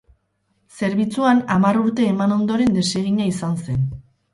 Zerbitzuan 0.79 1.43
hamar 1.57 1.81
urte 1.85 2.11
eman 2.17 2.37
ondoren 2.41 2.77
desegina 2.83 3.33
izan 3.37 3.59
zen. 3.67 3.91